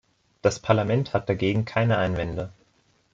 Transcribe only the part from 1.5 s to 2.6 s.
keine Einwände.